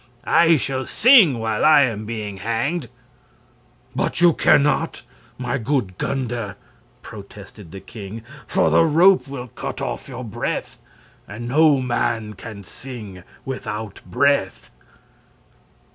"I 0.25 0.57
shall 0.57 0.87
sing 0.87 1.37
while 1.37 1.63
I 1.63 1.81
am 1.81 2.07
being 2.07 2.37
hanged." 2.37 2.89
"But 3.95 4.19
you 4.19 4.33
can 4.33 4.63
not, 4.63 5.03
my 5.37 5.59
good 5.59 5.99
Gunder," 5.99 6.55
protested 7.03 7.71
the 7.71 7.81
king; 7.81 8.23
"for 8.47 8.71
the 8.71 8.83
rope 8.83 9.27
will 9.27 9.49
cut 9.49 9.79
off 9.79 10.09
your 10.09 10.23
breath, 10.23 10.79
and 11.27 11.47
no 11.47 11.79
man 11.81 12.33
can 12.33 12.63
sing 12.63 13.21
without 13.45 14.01
breath." 14.03 14.71